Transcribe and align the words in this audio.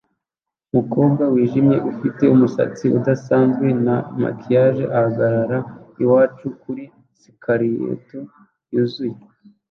Umukobwa 0.71 1.23
wijimye 1.33 1.77
ufite 1.91 2.23
umusatsi 2.33 2.85
udasanzwe 2.97 3.67
na 3.85 3.95
maquillage 4.21 4.83
ahagarara 4.97 5.59
iwacu 6.01 6.45
kuri 6.61 6.83
escalator 7.29 8.23
yuzuye 8.73 9.17